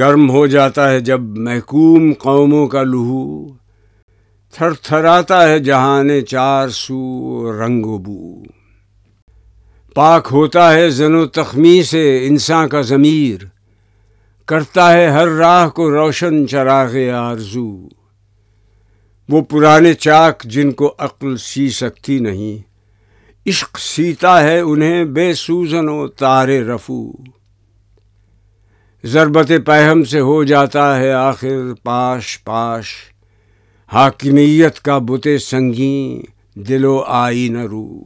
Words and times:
گرم 0.00 0.30
ہو 0.30 0.46
جاتا 0.46 0.90
ہے 0.90 1.00
جب 1.00 1.20
محکوم 1.20 2.12
قوموں 2.18 2.66
کا 2.66 2.82
لہو 2.82 3.52
تھر 4.52 4.72
تھراتا 4.72 5.48
ہے 5.48 5.58
جہان 5.58 6.08
چار 6.26 6.68
سو 6.68 6.98
رنگ 7.52 7.86
و 7.86 7.98
بو۔ 7.98 8.42
پاک 9.94 10.28
ہوتا 10.30 10.72
ہے 10.72 10.90
زن 10.90 11.14
و 11.14 11.26
تخمی 11.26 11.82
سے 11.82 12.26
انسان 12.26 12.68
کا 12.68 12.80
ضمیر، 12.80 13.44
کرتا 14.46 14.92
ہے 14.92 15.06
ہر 15.06 15.28
راہ 15.28 15.68
کو 15.68 15.90
روشن 15.90 16.48
چراغ 16.48 16.96
آرزو۔ 17.14 17.70
وہ 19.28 19.40
پرانے 19.40 19.94
چاک 19.94 20.42
جن 20.44 20.72
کو 20.72 20.94
عقل 20.98 21.36
سی 21.36 21.70
سکتی 21.70 22.18
نہیں، 22.18 22.58
عشق 23.46 23.78
سیتا 23.78 24.42
ہے 24.42 24.60
انہیں 24.60 25.04
بے 25.04 25.34
سوزن 25.34 25.88
و 25.88 26.06
تار 26.08 26.48
رفو۔ 26.48 27.12
ضربت 29.04 29.52
پہم 29.66 30.04
سے 30.04 30.20
ہو 30.20 30.44
جاتا 30.44 30.98
ہے 30.98 31.12
آخر، 31.12 31.72
پاش 31.82 32.44
پاش۔ 32.44 32.86
حاکمیت 33.92 34.80
کا 34.80 34.98
بت 34.98 35.28
سنگین 35.42 36.22
دل 36.54 36.84
و 36.84 37.02
آئی 37.06 37.48
نرو 37.48 37.98